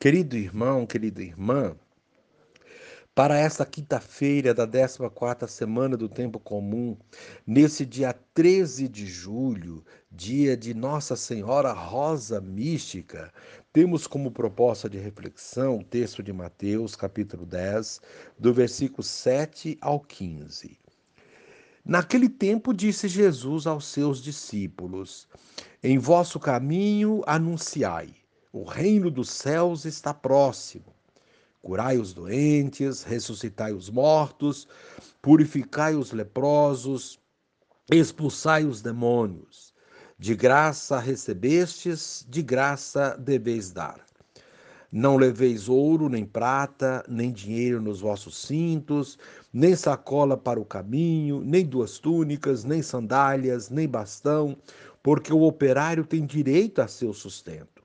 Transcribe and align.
Querido 0.00 0.34
irmão, 0.34 0.86
querida 0.86 1.22
irmã, 1.22 1.76
para 3.14 3.38
esta 3.38 3.66
quinta-feira 3.66 4.54
da 4.54 4.66
14ª 4.66 5.46
semana 5.46 5.94
do 5.94 6.08
tempo 6.08 6.40
comum, 6.40 6.96
nesse 7.46 7.84
dia 7.84 8.14
13 8.32 8.88
de 8.88 9.04
julho, 9.04 9.84
dia 10.10 10.56
de 10.56 10.72
Nossa 10.72 11.16
Senhora 11.16 11.74
Rosa 11.74 12.40
Mística, 12.40 13.30
temos 13.74 14.06
como 14.06 14.30
proposta 14.30 14.88
de 14.88 14.96
reflexão 14.96 15.80
o 15.80 15.84
texto 15.84 16.22
de 16.22 16.32
Mateus, 16.32 16.96
capítulo 16.96 17.44
10, 17.44 18.00
do 18.38 18.54
versículo 18.54 19.02
7 19.02 19.76
ao 19.82 20.00
15. 20.00 20.78
Naquele 21.84 22.30
tempo 22.30 22.72
disse 22.72 23.06
Jesus 23.06 23.66
aos 23.66 23.84
seus 23.84 24.22
discípulos: 24.22 25.28
Em 25.82 25.98
vosso 25.98 26.40
caminho 26.40 27.22
anunciai 27.26 28.19
o 28.52 28.64
reino 28.64 29.12
dos 29.12 29.30
céus 29.30 29.84
está 29.84 30.12
próximo. 30.12 30.92
Curai 31.62 31.98
os 31.98 32.12
doentes, 32.12 33.04
ressuscitai 33.04 33.72
os 33.72 33.88
mortos, 33.88 34.66
purificai 35.22 35.94
os 35.94 36.10
leprosos, 36.10 37.20
expulsai 37.92 38.64
os 38.64 38.82
demônios. 38.82 39.72
De 40.18 40.34
graça 40.34 40.98
recebestes, 40.98 42.26
de 42.28 42.42
graça 42.42 43.16
deveis 43.16 43.70
dar. 43.70 44.04
Não 44.90 45.16
leveis 45.16 45.68
ouro, 45.68 46.08
nem 46.08 46.24
prata, 46.24 47.04
nem 47.08 47.30
dinheiro 47.30 47.80
nos 47.80 48.00
vossos 48.00 48.36
cintos, 48.36 49.16
nem 49.52 49.76
sacola 49.76 50.36
para 50.36 50.58
o 50.58 50.64
caminho, 50.64 51.40
nem 51.40 51.64
duas 51.64 52.00
túnicas, 52.00 52.64
nem 52.64 52.82
sandálias, 52.82 53.70
nem 53.70 53.86
bastão, 53.86 54.56
porque 55.00 55.32
o 55.32 55.42
operário 55.42 56.04
tem 56.04 56.26
direito 56.26 56.82
a 56.82 56.88
seu 56.88 57.14
sustento 57.14 57.79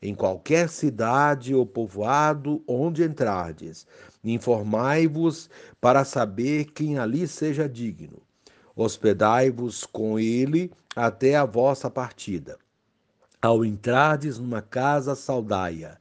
em 0.00 0.14
qualquer 0.14 0.68
cidade 0.68 1.54
ou 1.54 1.66
povoado 1.66 2.62
onde 2.66 3.02
entrardes. 3.02 3.86
Informai-vos 4.22 5.48
para 5.80 6.04
saber 6.04 6.66
quem 6.66 6.98
ali 6.98 7.26
seja 7.26 7.68
digno. 7.68 8.22
Hospedai-vos 8.74 9.84
com 9.84 10.18
ele 10.18 10.72
até 10.94 11.36
a 11.36 11.44
vossa 11.44 11.90
partida. 11.90 12.58
Ao 13.40 13.64
entrardes 13.64 14.38
numa 14.38 14.62
casa, 14.62 15.14
saudai-a. 15.14 15.96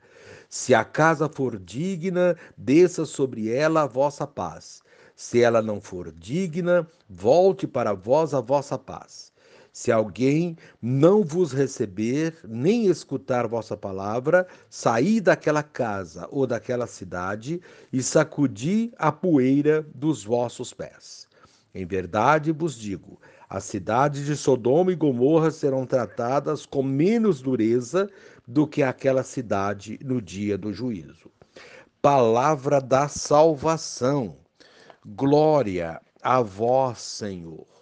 Se 0.50 0.73
a 0.73 0.84
casa 0.84 1.28
for 1.28 1.59
digna, 1.59 2.38
desça 2.58 3.06
sobre 3.06 3.52
ela 3.52 3.84
a 3.84 3.88
vossa 3.88 4.25
paz. 4.25 4.81
Se 5.16 5.41
ela 5.41 5.62
não 5.62 5.80
for 5.80 6.12
digna, 6.12 6.88
volte 7.09 7.67
para 7.67 7.94
vós 7.94 8.34
a 8.34 8.41
vossa 8.41 8.78
paz. 8.78 9.31
Se 9.76 9.92
alguém 9.92 10.56
não 10.81 11.22
vos 11.22 11.52
receber, 11.52 12.34
nem 12.48 12.86
escutar 12.86 13.45
vossa 13.45 13.76
palavra, 13.76 14.48
saí 14.70 15.20
daquela 15.20 15.62
casa 15.62 16.30
ou 16.31 16.48
daquela 16.48 16.88
cidade 16.88 17.59
e 17.92 18.02
sacudi 18.02 18.94
a 18.98 19.12
poeira 19.12 19.86
dos 19.94 20.23
vossos 20.23 20.73
pés. 20.73 21.28
Em 21.73 21.86
verdade 21.86 22.53
vos 22.53 22.80
digo: 22.80 23.20
as 23.50 23.66
cidades 23.66 24.26
de 24.26 24.38
Sodoma 24.38 24.94
e 24.94 24.96
Gomorra 24.96 25.52
serão 25.52 25.86
tratadas 25.86 26.66
com 26.66 26.81
menos 26.81 27.42
dureza 27.42 28.09
do 28.48 28.66
que 28.66 28.81
aquela 28.81 29.23
cidade 29.23 30.00
no 30.02 30.22
dia 30.22 30.58
do 30.58 30.72
juízo. 30.72 31.30
Palavra 32.02 32.80
da 32.80 33.09
salvação. 33.09 34.38
Glória 35.06 36.02
a 36.23 36.42
vós, 36.42 37.00
Senhor. 37.00 37.76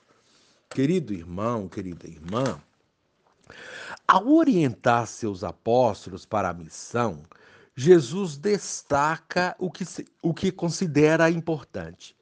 Querido 0.73 1.13
irmão, 1.13 1.67
querida 1.67 2.07
irmã, 2.07 2.59
ao 4.07 4.27
orientar 4.27 5.05
seus 5.05 5.43
apóstolos 5.43 6.25
para 6.25 6.49
a 6.49 6.53
missão, 6.53 7.21
Jesus 7.75 8.37
destaca 8.37 9.55
o 9.59 9.69
que, 9.69 9.85
o 10.19 10.33
que 10.33 10.51
considera 10.51 11.29
importante. 11.29 12.15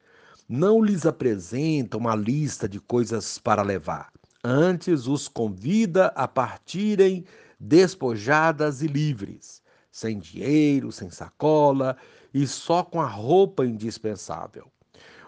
Não 0.46 0.82
lhes 0.84 1.06
apresenta 1.06 1.96
uma 1.96 2.14
lista 2.14 2.68
de 2.68 2.78
coisas 2.78 3.38
para 3.38 3.62
levar. 3.62 4.12
Antes 4.44 5.06
os 5.06 5.28
convida 5.28 6.08
a 6.08 6.28
partirem 6.28 7.24
despojadas 7.58 8.82
e 8.82 8.86
livres, 8.86 9.62
sem 9.90 10.18
dinheiro, 10.18 10.92
sem 10.92 11.08
sacola 11.08 11.96
e 12.34 12.46
só 12.46 12.84
com 12.84 13.00
a 13.00 13.06
roupa 13.06 13.64
indispensável. 13.64 14.70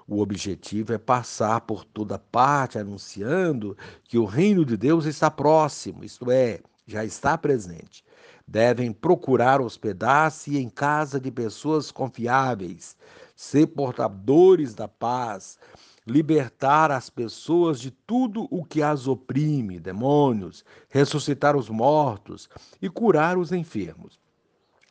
O 0.06 0.20
objetivo 0.20 0.92
é 0.92 0.98
passar 0.98 1.62
por 1.62 1.84
toda 1.84 2.18
parte 2.18 2.78
anunciando 2.78 3.76
que 4.04 4.18
o 4.18 4.24
reino 4.24 4.64
de 4.64 4.76
Deus 4.76 5.06
está 5.06 5.30
próximo, 5.30 6.04
isto 6.04 6.30
é, 6.30 6.60
já 6.86 7.04
está 7.04 7.38
presente. 7.38 8.04
Devem 8.46 8.92
procurar 8.92 9.62
hospedar-se 9.62 10.58
em 10.58 10.68
casa 10.68 11.18
de 11.18 11.30
pessoas 11.30 11.90
confiáveis, 11.90 12.96
ser 13.34 13.68
portadores 13.68 14.74
da 14.74 14.86
paz, 14.86 15.58
libertar 16.06 16.90
as 16.90 17.08
pessoas 17.08 17.80
de 17.80 17.90
tudo 17.90 18.46
o 18.50 18.62
que 18.62 18.82
as 18.82 19.08
oprime, 19.08 19.80
demônios, 19.80 20.62
ressuscitar 20.90 21.56
os 21.56 21.70
mortos 21.70 22.48
e 22.80 22.90
curar 22.90 23.38
os 23.38 23.52
enfermos. 23.52 24.20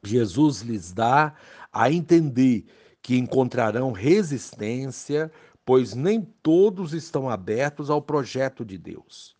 Jesus 0.03 0.61
lhes 0.61 0.91
dá 0.91 1.35
a 1.71 1.91
entender 1.91 2.65
que 3.03 3.17
encontrarão 3.17 3.91
resistência, 3.91 5.29
pois 5.65 5.93
nem 5.93 6.21
todos 6.41 6.93
estão 6.93 7.29
abertos 7.29 7.89
ao 7.89 8.01
projeto 8.01 8.63
de 8.63 8.77
Deus. 8.77 9.35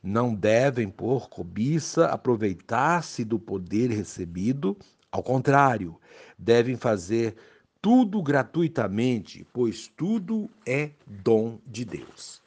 Não 0.00 0.32
devem, 0.32 0.88
por 0.88 1.28
cobiça, 1.28 2.06
aproveitar-se 2.06 3.24
do 3.24 3.38
poder 3.38 3.90
recebido, 3.90 4.76
ao 5.10 5.24
contrário, 5.24 6.00
devem 6.38 6.76
fazer 6.76 7.34
tudo 7.82 8.22
gratuitamente, 8.22 9.44
pois 9.52 9.88
tudo 9.88 10.48
é 10.64 10.92
dom 11.04 11.58
de 11.66 11.84
Deus. 11.84 12.40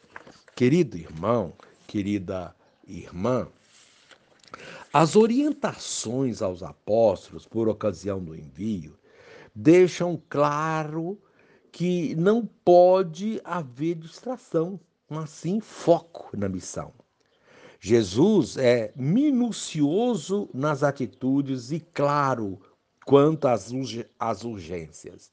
Querido 0.56 0.97
irmão, 0.97 1.53
querida 1.85 2.56
irmã, 2.88 3.47
as 4.94 5.16
orientações 5.16 6.41
aos 6.41 6.63
apóstolos 6.63 7.46
por 7.46 7.68
ocasião 7.68 8.23
do 8.23 8.35
envio 8.35 8.96
deixam 9.56 10.22
claro 10.30 11.22
que 11.72 12.16
não 12.16 12.46
pode 12.46 13.41
haver 13.44 13.96
distração, 13.96 14.80
mas 15.09 15.30
sim 15.30 15.59
foco 15.59 16.30
na 16.38 16.47
missão. 16.47 16.94
Jesus 17.80 18.58
é 18.58 18.94
minucioso 18.96 20.50
nas 20.53 20.84
atitudes 20.84 21.72
e 21.72 21.80
claro 21.80 22.59
quanto 23.06 23.47
às, 23.47 23.72
às 24.19 24.44
urgências. 24.44 25.31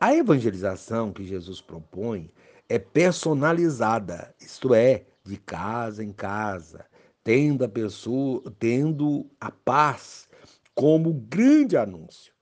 A 0.00 0.14
evangelização 0.14 1.12
que 1.12 1.24
Jesus 1.24 1.60
propõe 1.60 2.30
é 2.68 2.78
personalizada, 2.78 4.34
isto 4.40 4.74
é, 4.74 5.06
de 5.24 5.36
casa 5.36 6.02
em 6.02 6.12
casa, 6.12 6.86
tendo 7.22 7.64
a 7.64 7.68
pessoa, 7.68 8.42
tendo 8.58 9.30
a 9.40 9.50
paz 9.50 10.28
como 10.74 11.12
grande 11.12 11.76
anúncio. 11.76 12.32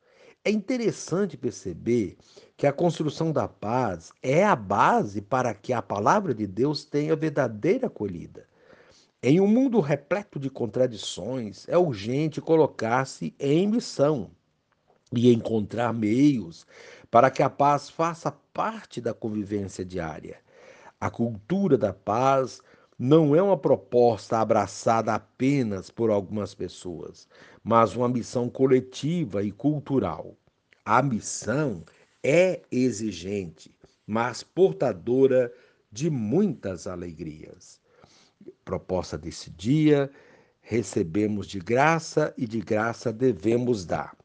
É 0.46 0.50
interessante 0.50 1.36
perceber 1.36 2.16
que 2.56 2.68
a 2.68 2.72
construção 2.72 3.32
da 3.32 3.48
paz 3.48 4.12
é 4.22 4.44
a 4.44 4.54
base 4.54 5.20
para 5.20 5.52
que 5.52 5.72
a 5.72 5.82
palavra 5.82 6.32
de 6.32 6.46
Deus 6.46 6.84
tenha 6.84 7.16
verdadeira 7.16 7.88
acolhida. 7.88 8.46
Em 9.20 9.40
um 9.40 9.48
mundo 9.48 9.80
repleto 9.80 10.38
de 10.38 10.48
contradições, 10.48 11.68
é 11.68 11.76
urgente 11.76 12.40
colocar-se 12.40 13.34
em 13.40 13.66
missão 13.66 14.30
e 15.12 15.34
encontrar 15.34 15.92
meios 15.92 16.64
para 17.10 17.28
que 17.28 17.42
a 17.42 17.50
paz 17.50 17.90
faça 17.90 18.30
parte 18.30 19.00
da 19.00 19.12
convivência 19.12 19.84
diária. 19.84 20.38
A 21.00 21.10
cultura 21.10 21.76
da 21.76 21.92
paz 21.92 22.62
não 22.98 23.36
é 23.36 23.42
uma 23.42 23.56
proposta 23.56 24.38
abraçada 24.38 25.14
apenas 25.14 25.90
por 25.90 26.10
algumas 26.10 26.54
pessoas, 26.54 27.28
mas 27.62 27.94
uma 27.94 28.08
missão 28.08 28.48
coletiva 28.48 29.42
e 29.42 29.52
cultural. 29.52 30.34
A 30.84 31.02
missão 31.02 31.84
é 32.22 32.62
exigente, 32.70 33.74
mas 34.06 34.42
portadora 34.42 35.52
de 35.92 36.08
muitas 36.08 36.86
alegrias. 36.86 37.80
Proposta 38.64 39.18
desse 39.18 39.50
dia, 39.50 40.10
recebemos 40.60 41.46
de 41.46 41.58
graça 41.58 42.32
e 42.36 42.46
de 42.46 42.60
graça 42.60 43.12
devemos 43.12 43.84
dar. 43.84 44.16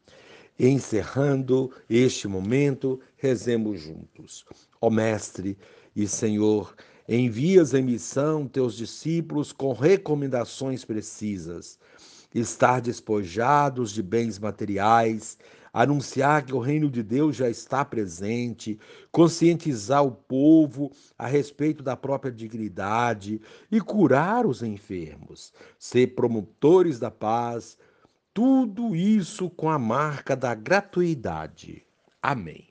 Encerrando 0.64 1.72
este 1.90 2.28
momento, 2.28 3.00
rezemos 3.18 3.82
juntos. 3.82 4.46
Ó 4.80 4.92
Mestre 4.92 5.58
e 5.96 6.08
Senhor, 6.08 6.76
Envias 7.10 7.74
em 7.74 7.82
missão 7.82 8.48
teus 8.48 8.76
discípulos 8.78 9.52
com 9.52 9.74
recomendações 9.74 10.86
precisas, 10.86 11.80
estar 12.34 12.80
despojados 12.80 13.92
de 13.92 14.04
bens 14.04 14.38
materiais, 14.38 15.38
anunciar 15.74 16.46
que 16.46 16.54
o 16.54 16.60
reino 16.60 16.90
de 16.90 17.02
Deus 17.02 17.36
já 17.36 17.50
está 17.50 17.84
presente, 17.84 18.80
conscientizar 19.12 20.06
o 20.06 20.12
povo 20.12 20.92
a 21.18 21.28
respeito 21.28 21.84
da 21.84 21.98
própria 21.98 22.32
dignidade 22.32 23.42
e 23.72 23.82
curar 23.82 24.46
os 24.46 24.62
enfermos, 24.62 25.52
ser 25.78 26.16
promotores 26.16 27.00
da 27.00 27.10
paz, 27.10 27.78
Tudo 28.34 28.96
isso 28.96 29.50
com 29.50 29.70
a 29.70 29.78
marca 29.78 30.36
da 30.36 30.56
gratuidade. 30.56 31.86
Amém. 32.22 32.68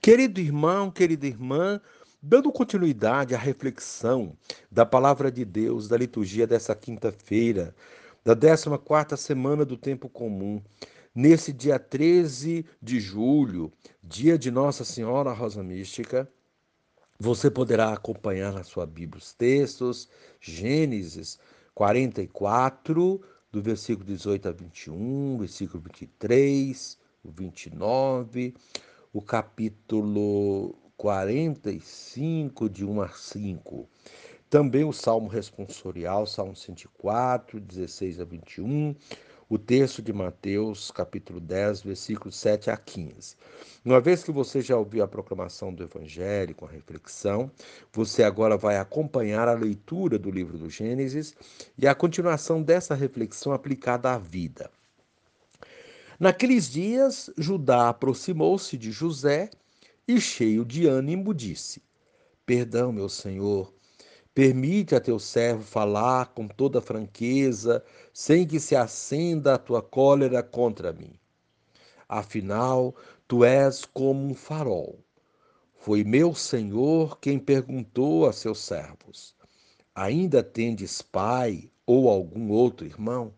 Querido 0.00 0.38
irmão, 0.40 0.90
querida 0.90 1.26
irmã, 1.26 1.80
dando 2.22 2.52
continuidade 2.52 3.34
à 3.34 3.38
reflexão 3.38 4.36
da 4.70 4.84
palavra 4.84 5.30
de 5.32 5.44
Deus 5.44 5.88
da 5.88 5.96
liturgia 5.96 6.46
dessa 6.46 6.74
quinta-feira, 6.74 7.74
da 8.24 8.36
14ª 8.36 9.16
semana 9.16 9.64
do 9.64 9.76
tempo 9.76 10.08
comum, 10.08 10.62
nesse 11.14 11.52
dia 11.52 11.78
13 11.78 12.66
de 12.82 13.00
julho, 13.00 13.72
dia 14.02 14.38
de 14.38 14.50
Nossa 14.50 14.84
Senhora 14.84 15.32
Rosa 15.32 15.62
Mística, 15.62 16.30
você 17.18 17.50
poderá 17.50 17.92
acompanhar 17.92 18.52
na 18.52 18.62
sua 18.62 18.86
Bíblia 18.86 19.18
os 19.20 19.32
textos, 19.32 20.08
Gênesis 20.40 21.38
44, 21.74 23.20
do 23.50 23.62
versículo 23.62 24.06
18 24.06 24.48
a 24.48 24.52
21, 24.52 25.38
versículo 25.38 25.82
23, 25.82 26.98
o 27.24 27.30
29, 27.30 28.54
o 29.12 29.22
capítulo 29.22 30.74
45, 30.96 32.68
de 32.68 32.84
1 32.84 33.00
a 33.00 33.08
5. 33.08 33.88
Também 34.50 34.84
o 34.84 34.92
Salmo 34.92 35.28
responsorial, 35.28 36.26
Salmo 36.26 36.56
104, 36.56 37.60
16 37.60 38.20
a 38.20 38.24
21, 38.24 38.94
o 39.48 39.56
texto 39.56 40.02
de 40.02 40.12
Mateus, 40.12 40.90
capítulo 40.90 41.40
10, 41.40 41.80
versículos 41.80 42.36
7 42.36 42.70
a 42.70 42.76
15. 42.76 43.34
Uma 43.82 43.98
vez 43.98 44.22
que 44.22 44.30
você 44.30 44.60
já 44.60 44.76
ouviu 44.76 45.02
a 45.02 45.08
proclamação 45.08 45.72
do 45.72 45.82
Evangelho 45.82 46.54
com 46.54 46.66
a 46.66 46.70
reflexão, 46.70 47.50
você 47.90 48.22
agora 48.22 48.58
vai 48.58 48.76
acompanhar 48.76 49.48
a 49.48 49.54
leitura 49.54 50.18
do 50.18 50.30
livro 50.30 50.58
do 50.58 50.68
Gênesis 50.68 51.34
e 51.78 51.86
a 51.86 51.94
continuação 51.94 52.62
dessa 52.62 52.94
reflexão 52.94 53.52
aplicada 53.52 54.12
à 54.12 54.18
vida. 54.18 54.70
Naqueles 56.20 56.68
dias, 56.68 57.30
Judá 57.38 57.88
aproximou-se 57.88 58.76
de 58.76 58.90
José 58.90 59.48
e, 60.06 60.20
cheio 60.20 60.64
de 60.64 60.86
ânimo, 60.86 61.32
disse: 61.32 61.80
Perdão, 62.44 62.92
meu 62.92 63.08
senhor, 63.08 63.72
permite 64.38 64.94
a 64.94 65.00
teu 65.00 65.18
servo 65.18 65.64
falar 65.64 66.26
com 66.26 66.46
toda 66.46 66.80
franqueza, 66.80 67.84
sem 68.12 68.46
que 68.46 68.60
se 68.60 68.76
acenda 68.76 69.54
a 69.54 69.58
tua 69.58 69.82
cólera 69.82 70.44
contra 70.44 70.92
mim. 70.92 71.10
Afinal, 72.08 72.94
tu 73.26 73.44
és 73.44 73.84
como 73.84 74.24
um 74.24 74.34
farol. 74.36 75.00
Foi 75.74 76.04
meu 76.04 76.36
senhor 76.36 77.18
quem 77.18 77.36
perguntou 77.36 78.28
a 78.28 78.32
seus 78.32 78.60
servos: 78.60 79.34
Ainda 79.92 80.40
tendes 80.40 81.02
pai 81.02 81.68
ou 81.84 82.08
algum 82.08 82.52
outro 82.52 82.86
irmão? 82.86 83.34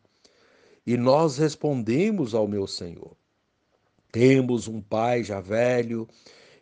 E 0.86 0.98
nós 0.98 1.38
respondemos 1.38 2.34
ao 2.34 2.46
meu 2.46 2.66
senhor: 2.66 3.16
Temos 4.12 4.68
um 4.68 4.82
pai 4.82 5.24
já 5.24 5.40
velho 5.40 6.06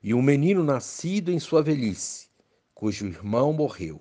e 0.00 0.14
um 0.14 0.22
menino 0.22 0.62
nascido 0.62 1.32
em 1.32 1.40
sua 1.40 1.60
velhice, 1.60 2.28
cujo 2.72 3.04
irmão 3.04 3.52
morreu. 3.52 4.00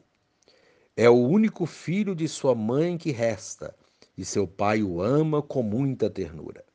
É 0.99 1.07
o 1.07 1.13
único 1.13 1.67
filho 1.67 2.15
de 2.15 2.27
sua 2.27 2.55
mãe 2.55 2.97
que 2.97 3.11
resta, 3.11 3.75
e 4.17 4.25
seu 4.25 4.47
pai 4.47 4.81
o 4.81 4.99
ama 4.99 5.44
com 5.44 5.61
muita 5.61 6.09
ternura. 6.09 6.65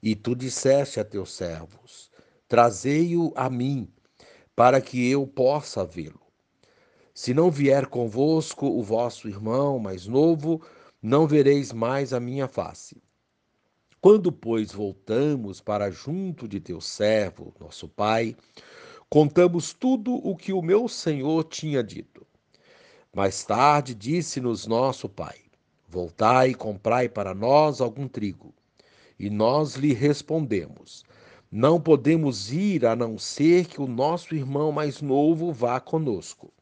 E 0.00 0.14
tu 0.14 0.36
disseste 0.36 1.00
a 1.00 1.04
teus 1.04 1.32
servos: 1.32 2.12
Trazei-o 2.46 3.32
a 3.34 3.50
mim, 3.50 3.92
para 4.54 4.80
que 4.80 5.10
eu 5.10 5.26
possa 5.26 5.84
vê-lo. 5.84 6.20
Se 7.12 7.34
não 7.34 7.50
vier 7.50 7.88
convosco 7.88 8.68
o 8.68 8.84
vosso 8.84 9.28
irmão 9.28 9.80
mais 9.80 10.06
novo, 10.06 10.62
não 11.02 11.26
vereis 11.26 11.72
mais 11.72 12.12
a 12.12 12.20
minha 12.20 12.46
face. 12.46 13.02
Quando, 14.00 14.30
pois, 14.30 14.70
voltamos 14.70 15.60
para 15.60 15.90
junto 15.90 16.46
de 16.46 16.60
teu 16.60 16.80
servo, 16.80 17.52
nosso 17.58 17.88
pai, 17.88 18.36
contamos 19.10 19.72
tudo 19.72 20.14
o 20.14 20.36
que 20.36 20.52
o 20.52 20.62
meu 20.62 20.86
senhor 20.86 21.42
tinha 21.42 21.82
dito. 21.82 22.23
Mais 23.14 23.44
tarde 23.44 23.94
disse-nos 23.94 24.66
nosso 24.66 25.08
pai: 25.08 25.36
Voltai 25.88 26.50
e 26.50 26.54
comprai 26.54 27.08
para 27.08 27.32
nós 27.32 27.80
algum 27.80 28.08
trigo. 28.08 28.52
E 29.16 29.30
nós 29.30 29.76
lhe 29.76 29.94
respondemos: 29.94 31.04
Não 31.48 31.80
podemos 31.80 32.52
ir 32.52 32.84
a 32.84 32.96
não 32.96 33.16
ser 33.16 33.66
que 33.66 33.80
o 33.80 33.86
nosso 33.86 34.34
irmão 34.34 34.72
mais 34.72 35.00
novo 35.00 35.52
vá 35.52 35.78
conosco. 35.78 36.52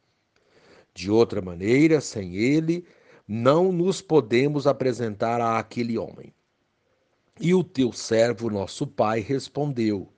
De 0.93 1.09
outra 1.09 1.41
maneira, 1.41 1.99
sem 1.99 2.35
ele, 2.35 2.85
não 3.27 3.71
nos 3.71 3.99
podemos 3.99 4.67
apresentar 4.67 5.41
a 5.41 5.57
aquele 5.57 5.97
homem. 5.97 6.31
E 7.41 7.55
o 7.55 7.63
teu 7.63 7.91
servo, 7.91 8.51
nosso 8.51 8.85
pai, 8.85 9.21
respondeu: 9.21 10.12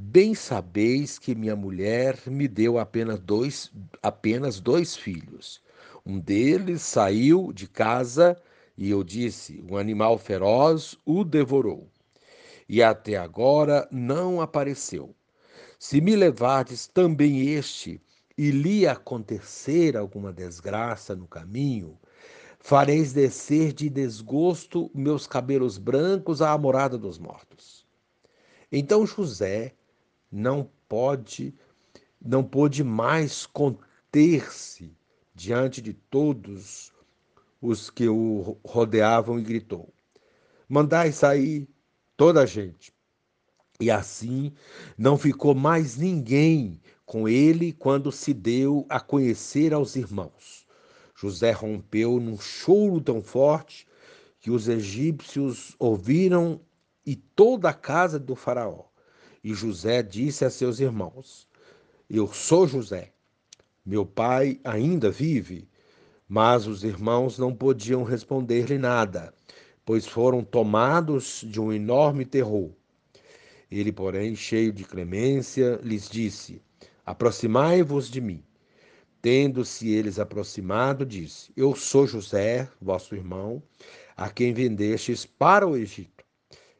Bem 0.00 0.32
sabeis 0.32 1.18
que 1.18 1.34
minha 1.34 1.56
mulher 1.56 2.16
me 2.28 2.46
deu 2.46 2.78
apenas 2.78 3.18
dois, 3.18 3.72
apenas 4.00 4.60
dois 4.60 4.94
filhos. 4.94 5.60
Um 6.06 6.20
deles 6.20 6.82
saiu 6.82 7.52
de 7.52 7.66
casa 7.66 8.40
e 8.76 8.90
eu 8.90 9.02
disse: 9.02 9.60
Um 9.68 9.76
animal 9.76 10.16
feroz 10.16 10.96
o 11.04 11.24
devorou. 11.24 11.90
E 12.68 12.80
até 12.80 13.16
agora 13.16 13.88
não 13.90 14.40
apareceu. 14.40 15.16
Se 15.80 16.00
me 16.00 16.14
levardes 16.14 16.86
também 16.86 17.48
este, 17.48 18.00
e 18.36 18.52
lhe 18.52 18.86
acontecer 18.86 19.96
alguma 19.96 20.32
desgraça 20.32 21.16
no 21.16 21.26
caminho, 21.26 21.98
fareis 22.60 23.12
descer 23.12 23.72
de 23.72 23.90
desgosto 23.90 24.92
meus 24.94 25.26
cabelos 25.26 25.76
brancos 25.76 26.40
à 26.40 26.56
morada 26.56 26.96
dos 26.96 27.18
mortos. 27.18 27.84
Então 28.70 29.04
José 29.04 29.74
não 30.30 30.70
pode, 30.88 31.54
não 32.20 32.44
pôde 32.44 32.84
mais 32.84 33.46
conter-se 33.46 34.96
diante 35.34 35.80
de 35.80 35.92
todos 35.92 36.92
os 37.60 37.90
que 37.90 38.08
o 38.08 38.58
rodeavam 38.64 39.38
e 39.38 39.42
gritou: 39.42 39.92
Mandai 40.68 41.12
sair 41.12 41.68
toda 42.16 42.42
a 42.42 42.46
gente. 42.46 42.92
E 43.80 43.90
assim 43.90 44.52
não 44.96 45.16
ficou 45.16 45.54
mais 45.54 45.96
ninguém 45.96 46.80
com 47.06 47.28
ele 47.28 47.72
quando 47.72 48.10
se 48.10 48.34
deu 48.34 48.84
a 48.88 48.98
conhecer 48.98 49.72
aos 49.72 49.94
irmãos. 49.94 50.66
José 51.14 51.52
rompeu 51.52 52.20
num 52.20 52.38
choro 52.38 53.00
tão 53.00 53.22
forte 53.22 53.86
que 54.40 54.50
os 54.50 54.68
egípcios 54.68 55.74
ouviram 55.78 56.60
e 57.06 57.16
toda 57.16 57.70
a 57.70 57.74
casa 57.74 58.18
do 58.18 58.36
Faraó. 58.36 58.87
E 59.42 59.54
José 59.54 60.02
disse 60.02 60.44
a 60.44 60.50
seus 60.50 60.80
irmãos: 60.80 61.46
Eu 62.08 62.32
sou 62.32 62.66
José. 62.66 63.12
Meu 63.84 64.04
pai 64.04 64.60
ainda 64.64 65.10
vive. 65.10 65.68
Mas 66.28 66.66
os 66.66 66.84
irmãos 66.84 67.38
não 67.38 67.54
podiam 67.54 68.02
responder-lhe 68.02 68.76
nada, 68.76 69.32
pois 69.82 70.06
foram 70.06 70.44
tomados 70.44 71.42
de 71.46 71.58
um 71.58 71.72
enorme 71.72 72.26
terror. 72.26 72.70
Ele, 73.70 73.90
porém, 73.90 74.36
cheio 74.36 74.70
de 74.70 74.84
clemência, 74.84 75.80
lhes 75.82 76.08
disse: 76.08 76.60
Aproximai-vos 77.06 78.10
de 78.10 78.20
mim. 78.20 78.42
Tendo-se 79.22 79.88
eles 79.88 80.18
aproximado, 80.18 81.06
disse: 81.06 81.50
Eu 81.56 81.74
sou 81.74 82.06
José, 82.06 82.68
vosso 82.80 83.14
irmão, 83.14 83.62
a 84.16 84.28
quem 84.28 84.52
vendestes 84.52 85.24
para 85.24 85.66
o 85.66 85.76
Egito. 85.76 86.24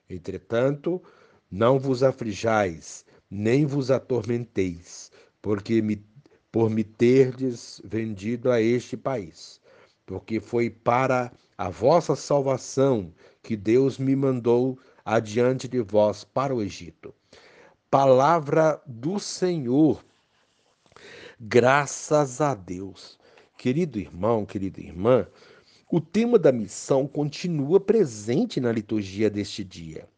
Entretanto, 0.09 1.03
não 1.51 1.79
vos 1.79 2.03
aflijais, 2.03 3.05
nem 3.31 3.67
vos 3.67 3.91
atormenteis, 3.91 5.11
porque 5.41 5.81
me, 5.83 6.05
por 6.51 6.71
me 6.71 6.85
terdes 6.85 7.81
vendido 7.85 8.51
a 8.51 8.61
este 8.61 8.97
país, 8.97 9.61
porque 10.07 10.41
foi 10.41 10.71
para 10.71 11.33
a 11.57 11.69
vossa 11.69 12.15
salvação 12.15 13.13
que 13.43 13.57
Deus 13.57 13.99
me 13.99 14.15
mandou 14.15 14.79
adiante 15.05 15.67
de 15.67 15.81
vós 15.81 16.25
para 16.25 16.55
o 16.55 16.63
Egito. 16.63 17.15
Palavra 17.91 18.81
do 18.87 19.19
Senhor 19.19 20.05
Graças 21.41 22.41
a 22.41 22.53
Deus. 22.53 23.17
Querido 23.57 24.01
irmão, 24.01 24.45
querida 24.45 24.81
irmã, 24.81 25.25
o 25.89 26.01
tema 26.01 26.37
da 26.37 26.51
missão 26.51 27.07
continua 27.07 27.79
presente 27.79 28.61
na 28.61 28.73
liturgia 28.73 29.31
deste 29.31 29.63
dia. 29.63 30.09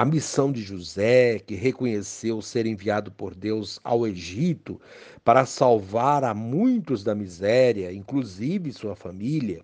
A 0.00 0.04
missão 0.06 0.50
de 0.50 0.62
José, 0.62 1.40
que 1.40 1.54
reconheceu 1.54 2.40
ser 2.40 2.64
enviado 2.64 3.12
por 3.12 3.34
Deus 3.34 3.78
ao 3.84 4.06
Egito 4.06 4.80
para 5.22 5.44
salvar 5.44 6.24
a 6.24 6.32
muitos 6.32 7.04
da 7.04 7.14
miséria, 7.14 7.92
inclusive 7.92 8.72
sua 8.72 8.96
família, 8.96 9.62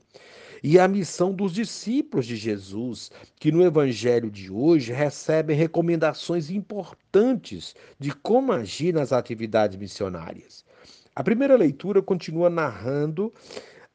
e 0.62 0.78
a 0.78 0.86
missão 0.86 1.32
dos 1.32 1.54
discípulos 1.54 2.26
de 2.26 2.36
Jesus, 2.36 3.10
que 3.36 3.50
no 3.50 3.64
evangelho 3.64 4.30
de 4.30 4.52
hoje 4.52 4.92
recebem 4.92 5.56
recomendações 5.56 6.50
importantes 6.50 7.74
de 7.98 8.12
como 8.12 8.52
agir 8.52 8.92
nas 8.92 9.14
atividades 9.14 9.78
missionárias. 9.78 10.66
A 11.14 11.24
primeira 11.24 11.56
leitura 11.56 12.02
continua 12.02 12.50
narrando 12.50 13.32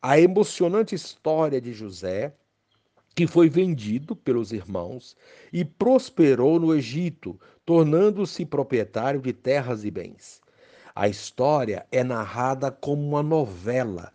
a 0.01 0.19
emocionante 0.19 0.95
história 0.95 1.62
de 1.62 1.71
José, 1.71 2.33
que 3.15 3.27
foi 3.27 3.50
vendido 3.50 4.15
pelos 4.15 4.51
irmãos 4.51 5.15
e 5.51 5.65
prosperou 5.65 6.60
no 6.60 6.74
Egito, 6.74 7.39
tornando-se 7.65 8.46
proprietário 8.46 9.22
de 9.22 9.34
terras 9.34 9.84
e 9.84 9.91
bens. 9.91 10.41
A 10.96 11.08
história 11.08 11.86
é 11.91 12.03
narrada 12.03 12.72
como 12.72 13.01
uma 13.01 13.24
novela, 13.24 14.12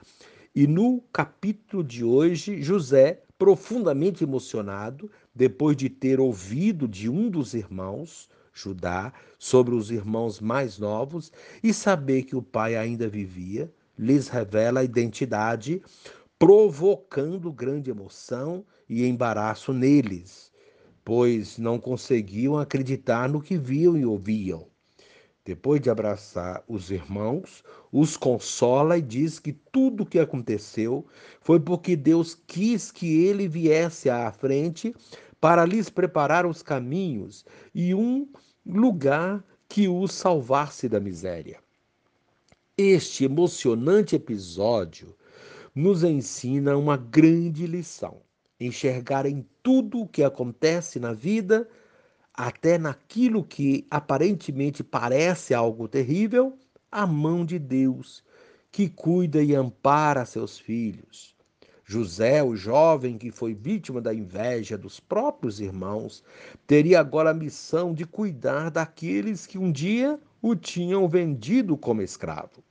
e 0.54 0.66
no 0.66 1.02
capítulo 1.12 1.84
de 1.84 2.02
hoje, 2.04 2.62
José, 2.62 3.22
profundamente 3.38 4.24
emocionado, 4.24 5.10
depois 5.34 5.76
de 5.76 5.90
ter 5.90 6.18
ouvido 6.18 6.88
de 6.88 7.08
um 7.08 7.28
dos 7.28 7.52
irmãos, 7.54 8.28
Judá, 8.52 9.12
sobre 9.38 9.74
os 9.74 9.90
irmãos 9.90 10.40
mais 10.40 10.78
novos 10.78 11.30
e 11.62 11.74
saber 11.74 12.22
que 12.22 12.34
o 12.34 12.42
pai 12.42 12.74
ainda 12.74 13.06
vivia, 13.06 13.70
lhes 13.98 14.28
revela 14.28 14.80
a 14.80 14.84
identidade, 14.84 15.82
provocando 16.38 17.52
grande 17.52 17.90
emoção 17.90 18.64
e 18.88 19.06
embaraço 19.06 19.72
neles, 19.72 20.52
pois 21.04 21.58
não 21.58 21.78
conseguiam 21.78 22.58
acreditar 22.58 23.28
no 23.28 23.40
que 23.40 23.56
viam 23.56 23.96
e 23.96 24.04
ouviam. 24.04 24.66
Depois 25.44 25.80
de 25.80 25.88
abraçar 25.88 26.64
os 26.66 26.90
irmãos, 26.90 27.62
os 27.92 28.16
consola 28.16 28.98
e 28.98 29.02
diz 29.02 29.38
que 29.38 29.52
tudo 29.52 30.02
o 30.02 30.06
que 30.06 30.18
aconteceu 30.18 31.06
foi 31.40 31.60
porque 31.60 31.94
Deus 31.94 32.34
quis 32.34 32.90
que 32.90 33.24
ele 33.24 33.46
viesse 33.46 34.10
à 34.10 34.32
frente 34.32 34.92
para 35.40 35.64
lhes 35.64 35.88
preparar 35.88 36.44
os 36.44 36.62
caminhos 36.62 37.44
e 37.72 37.94
um 37.94 38.28
lugar 38.66 39.44
que 39.68 39.86
os 39.86 40.12
salvasse 40.12 40.88
da 40.88 40.98
miséria. 40.98 41.60
Este 42.76 43.24
emocionante 43.24 44.16
episódio 44.16 45.16
nos 45.72 46.02
ensina 46.02 46.76
uma 46.76 46.96
grande 46.96 47.66
lição: 47.68 48.20
enxergar 48.58 49.26
em 49.26 49.46
tudo 49.62 50.00
o 50.00 50.08
que 50.08 50.22
acontece 50.22 50.98
na 50.98 51.12
vida, 51.12 51.68
até 52.32 52.78
naquilo 52.78 53.44
que 53.44 53.86
aparentemente 53.90 54.84
parece 54.84 55.54
algo 55.54 55.88
terrível, 55.88 56.58
a 56.90 57.06
mão 57.06 57.44
de 57.44 57.58
Deus, 57.58 58.22
que 58.70 58.88
cuida 58.88 59.42
e 59.42 59.54
ampara 59.54 60.24
seus 60.24 60.58
filhos. 60.58 61.34
José, 61.88 62.42
o 62.42 62.56
jovem 62.56 63.16
que 63.16 63.30
foi 63.30 63.54
vítima 63.54 64.00
da 64.00 64.12
inveja 64.12 64.76
dos 64.76 64.98
próprios 64.98 65.60
irmãos, 65.60 66.22
teria 66.66 66.98
agora 66.98 67.30
a 67.30 67.34
missão 67.34 67.94
de 67.94 68.04
cuidar 68.04 68.70
daqueles 68.70 69.46
que 69.46 69.56
um 69.56 69.70
dia 69.70 70.18
o 70.42 70.56
tinham 70.56 71.08
vendido 71.08 71.76
como 71.76 72.02
escravo. 72.02 72.64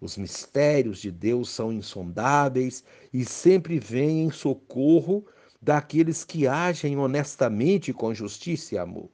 Os 0.00 0.16
mistérios 0.16 1.00
de 1.00 1.10
Deus 1.10 1.50
são 1.50 1.72
insondáveis 1.72 2.84
e 3.12 3.24
sempre 3.24 3.78
vêm 3.80 4.24
em 4.24 4.30
socorro 4.30 5.26
daqueles 5.60 6.24
que 6.24 6.46
agem 6.46 6.96
honestamente 6.96 7.92
com 7.92 8.14
justiça 8.14 8.76
e 8.76 8.78
amor. 8.78 9.10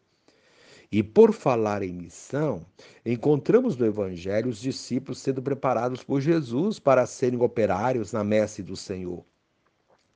E 0.92 1.02
por 1.02 1.32
falar 1.32 1.82
em 1.82 1.92
missão, 1.92 2.64
encontramos 3.04 3.76
no 3.76 3.86
Evangelho 3.86 4.50
os 4.50 4.60
discípulos 4.60 5.18
sendo 5.18 5.42
preparados 5.42 6.04
por 6.04 6.20
Jesus 6.20 6.78
para 6.78 7.06
serem 7.06 7.40
operários 7.40 8.12
na 8.12 8.22
messe 8.22 8.62
do 8.62 8.76
Senhor. 8.76 9.24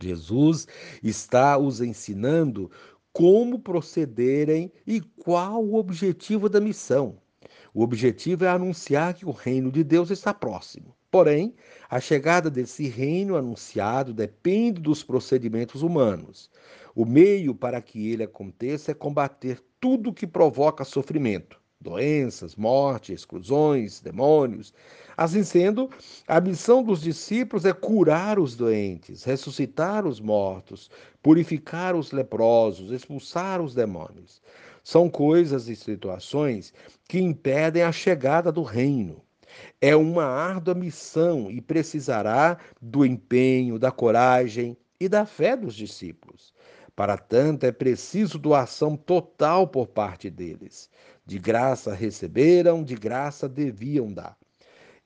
Jesus 0.01 0.69
está 1.03 1.59
os 1.59 1.81
ensinando 1.81 2.71
como 3.13 3.59
procederem 3.59 4.71
e 4.87 5.01
qual 5.01 5.65
o 5.65 5.75
objetivo 5.75 6.49
da 6.49 6.61
missão. 6.61 7.17
O 7.75 7.83
objetivo 7.83 8.45
é 8.45 8.49
anunciar 8.49 9.15
que 9.15 9.27
o 9.27 9.31
reino 9.31 9.71
de 9.71 9.85
Deus 9.85 10.11
está 10.11 10.33
próximo. 10.33 10.95
Porém, 11.11 11.55
a 11.89 12.01
chegada 12.01 12.51
desse 12.51 12.87
reino 12.87 13.37
anunciado 13.37 14.13
depende 14.13 14.81
dos 14.81 15.03
procedimentos 15.03 15.83
humanos. 15.83 16.51
O 16.95 17.07
meio 17.07 17.55
para 17.55 17.81
que 17.81 18.11
ele 18.11 18.25
aconteça 18.25 18.91
é 18.91 18.95
combater 18.95 19.63
tudo 19.81 20.13
que 20.13 20.27
provoca 20.27 20.85
sofrimento, 20.85 21.59
doenças, 21.81 22.57
morte, 22.57 23.13
exclusões, 23.13 24.01
demônios. 24.01 24.75
Assim 25.17 25.43
sendo, 25.43 25.89
a 26.27 26.41
missão 26.41 26.83
dos 26.83 27.01
discípulos 27.01 27.65
é 27.65 27.73
curar 27.73 28.39
os 28.39 28.55
doentes, 28.55 29.25
ressuscitar 29.25 30.07
os 30.07 30.21
mortos, 30.21 30.91
purificar 31.23 31.95
os 31.97 32.13
leprosos, 32.13 32.91
expulsar 32.91 33.61
os 33.61 33.75
demônios. 33.75 34.43
São 34.91 35.11
coisas 35.11 35.69
e 35.69 35.77
situações 35.77 36.73
que 37.07 37.21
impedem 37.21 37.83
a 37.83 37.93
chegada 37.93 38.51
do 38.51 38.63
reino. 38.63 39.23
É 39.83 39.95
uma 39.95 40.25
árdua 40.25 40.75
missão 40.75 41.51
e 41.51 41.61
precisará 41.61 42.57
do 42.81 43.05
empenho, 43.05 43.79
da 43.79 43.91
coragem 43.91 44.79
e 44.99 45.07
da 45.07 45.27
fé 45.27 45.55
dos 45.55 45.75
discípulos. 45.75 46.55
Para 46.97 47.19
tanto, 47.19 47.67
é 47.67 47.71
preciso 47.71 48.39
doação 48.39 48.97
total 48.97 49.69
por 49.69 49.89
parte 49.89 50.31
deles. 50.31 50.89
De 51.27 51.39
graça 51.39 51.93
receberam, 51.93 52.83
de 52.83 52.95
graça 52.95 53.47
deviam 53.47 54.11
dar. 54.11 54.39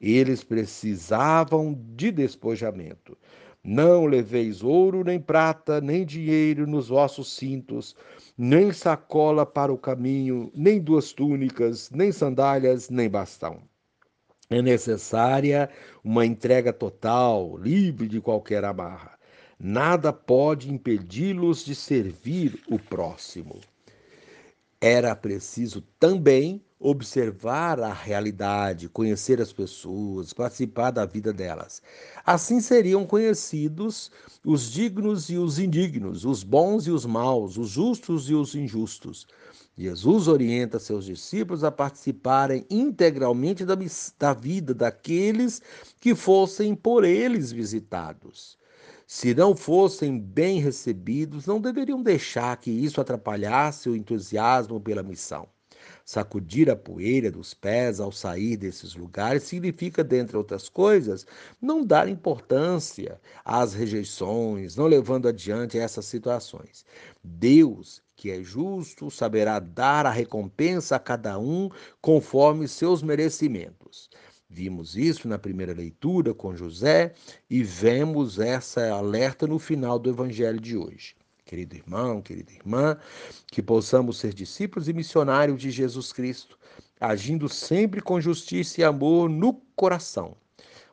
Eles 0.01 0.45
precisavam 0.45 1.77
de 1.97 2.13
despojamento. 2.13 3.19
Não 3.65 4.07
leveis 4.07 4.61
ouro, 4.61 5.05
nem 5.05 5.21
prata, 5.21 5.81
nem 5.81 6.05
dinheiro 6.05 6.67
nos 6.67 6.89
vossos 6.89 7.37
cintos, 7.37 7.95
nem 8.43 8.73
sacola 8.73 9.47
para 9.47 9.73
o 9.73 9.79
caminho, 9.79 10.51
nem 10.53 10.81
duas 10.81 11.13
túnicas, 11.13 11.91
nem 11.91 12.11
sandálias, 12.11 12.91
nem 12.91 13.09
bastão. 13.09 13.63
É 14.51 14.61
necessária 14.61 15.71
uma 16.03 16.27
entrega 16.27 16.73
total, 16.73 17.57
livre 17.57 18.09
de 18.09 18.21
qualquer 18.21 18.65
amarra 18.65 19.13
nada 19.63 20.13
pode 20.13 20.69
impedi-los 20.69 21.65
de 21.65 21.73
servir 21.73 22.61
o 22.69 22.81
próximo. 22.81 23.61
Era 24.81 25.15
preciso 25.15 25.81
também 26.01 26.61
observar 26.83 27.81
a 27.81 27.93
realidade, 27.93 28.89
conhecer 28.89 29.41
as 29.41 29.53
pessoas, 29.53 30.33
participar 30.33 30.91
da 30.91 31.07
vida 31.07 31.33
delas. 31.33 31.81
Assim 32.27 32.61
seriam 32.61 33.07
conhecidos 33.07 34.11
os 34.45 34.71
dignos 34.71 35.31
e 35.31 35.37
os 35.37 35.61
indignos, 35.61 36.25
os 36.25 36.43
bons 36.43 36.89
e 36.89 36.91
os 36.91 37.07
maus, 37.07 37.57
os 37.57 37.71
justos 37.71 38.29
e 38.29 38.35
os 38.35 38.57
injustos. 38.57 39.29
Jesus 39.79 40.27
orienta 40.27 40.81
seus 40.81 41.05
discípulos 41.05 41.63
a 41.63 41.71
participarem 41.71 42.67
integralmente 42.69 43.65
da, 43.65 43.77
da 44.19 44.35
vida 44.35 44.75
daqueles 44.75 45.63
que 46.01 46.17
fossem 46.17 46.75
por 46.75 47.05
eles 47.05 47.53
visitados. 47.53 48.59
Se 49.07 49.35
não 49.35 49.55
fossem 49.55 50.19
bem 50.19 50.59
recebidos, 50.59 51.47
não 51.47 51.61
deveriam 51.61 52.03
deixar 52.03 52.57
que 52.57 52.71
isso 52.71 53.01
atrapalhasse 53.01 53.89
o 53.89 53.95
entusiasmo 53.95 54.81
pela 54.81 55.03
missão. 55.03 55.49
Sacudir 56.05 56.69
a 56.71 56.77
poeira 56.77 57.31
dos 57.31 57.55
pés 57.55 58.01
ao 58.01 58.11
sair 58.11 58.57
desses 58.57 58.95
lugares 58.95 59.45
significa, 59.45 60.03
dentre 60.03 60.37
outras 60.37 60.69
coisas, 60.69 61.27
não 61.61 61.85
dar 61.85 62.09
importância 62.09 63.21
às 63.45 63.75
rejeições, 63.75 64.77
não 64.77 64.87
levando 64.87 65.29
adiante 65.29 65.79
essas 65.79 66.07
situações. 66.07 66.85
Deus, 67.23 68.03
que 68.17 68.31
é 68.31 68.43
justo, 68.43 69.11
saberá 69.11 69.59
dar 69.59 70.07
a 70.07 70.11
recompensa 70.11 70.97
a 70.97 70.99
cada 70.99 71.39
um 71.39 71.71
conforme 72.01 72.67
seus 72.67 73.03
merecimentos. 73.03 74.11
Vimos 74.49 74.97
isso 74.97 75.27
na 75.27 75.39
primeira 75.39 75.73
leitura 75.73 76.35
com 76.35 76.55
José 76.55 77.15
e 77.49 77.63
vemos 77.63 78.39
essa 78.39 78.91
alerta 78.91 79.47
no 79.47 79.59
final 79.59 79.99
do 79.99 80.11
evangelho 80.11 80.61
de 80.61 80.77
hoje. 80.77 81.15
Querido 81.53 81.77
irmão, 81.77 82.23
querida 82.23 82.51
irmã, 82.51 82.99
que 83.49 83.61
possamos 83.61 84.17
ser 84.17 84.33
discípulos 84.33 84.89
e 84.89 84.93
missionários 84.95 85.61
de 85.61 85.71
Jesus 85.71 86.11
Cristo, 86.11 86.59
agindo 86.99 87.47
sempre 87.47 88.01
com 88.01 88.19
justiça 88.19 88.81
e 88.81 88.85
amor 88.85 89.29
no 89.29 89.53
coração. 89.77 90.35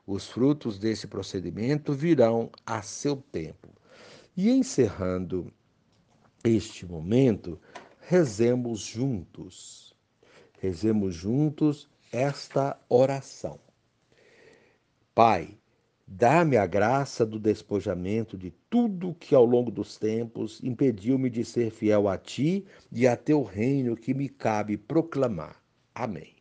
Os 0.05 0.27
frutos 0.27 0.77
desse 0.77 1.07
procedimento 1.07 1.93
virão 1.93 2.51
a 2.65 2.81
seu 2.81 3.15
tempo. 3.31 3.69
E 4.35 4.49
encerrando 4.49 5.49
este 6.43 6.85
momento, 6.85 7.57
rezemos 8.01 8.81
juntos. 8.81 9.95
Rezemos 10.59 11.15
juntos 11.15 11.87
esta 12.11 12.77
oração. 12.89 13.57
Pai, 15.15 15.57
dá-me 16.11 16.57
a 16.57 16.65
graça 16.65 17.23
do 17.23 17.37
despojamento 17.39 18.35
de 18.35 18.51
tudo 18.67 19.15
que 19.19 19.35
ao 19.35 19.45
longo 19.45 19.69
dos 19.69 19.95
tempos 19.97 20.59
impediu-me 20.63 21.29
de 21.29 21.45
ser 21.45 21.69
fiel 21.69 22.07
a 22.07 22.17
ti 22.17 22.65
e 22.91 23.07
a 23.07 23.15
teu 23.15 23.43
reino 23.43 23.95
que 23.95 24.13
me 24.13 24.27
cabe 24.27 24.75
proclamar. 24.75 25.61
Amém. 25.93 26.38